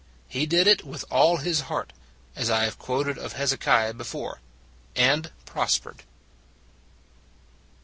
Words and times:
"He 0.37 0.47
did 0.47 0.65
it 0.65 0.83
with 0.83 1.05
all 1.11 1.37
his 1.37 1.61
heart," 1.69 1.93
as 2.35 2.49
I 2.49 2.63
have 2.63 2.79
quoted 2.79 3.19
of 3.19 3.33
Hezekiah 3.33 3.93
before," 3.93 4.41
and 5.11 5.31
pros 5.45 5.77
pered." 5.77 5.99